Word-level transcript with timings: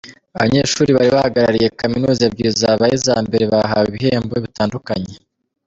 Abanyeshuri 0.35 0.89
bari 0.97 1.09
bahagarariye 1.15 1.69
kaminuza 1.79 2.21
ebyiri 2.27 2.51
zabaye 2.61 2.93
iza 2.99 3.13
mbere 3.25 3.45
bahawe 3.53 3.85
ibihembo 3.91 4.33
bitandukanye. 4.45 5.13